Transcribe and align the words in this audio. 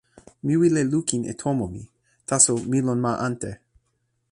mi 0.45 0.53
wile 0.61 0.81
lukin 0.91 1.21
e 1.31 1.33
tomo 1.41 1.65
mi. 1.73 1.83
taso 2.27 2.51
mi 2.69 2.79
lon 2.85 2.99
ma 3.05 3.11
ante. 3.27 3.51